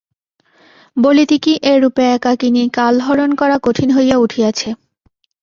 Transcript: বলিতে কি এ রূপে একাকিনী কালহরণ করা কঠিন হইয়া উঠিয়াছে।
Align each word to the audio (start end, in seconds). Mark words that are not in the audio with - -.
বলিতে 0.97 1.35
কি 1.37 1.53
এ 1.63 1.83
রূপে 1.83 2.03
একাকিনী 2.13 2.63
কালহরণ 2.77 3.29
করা 3.35 3.57
কঠিন 3.65 3.89
হইয়া 3.91 4.17
উঠিয়াছে। 4.17 4.69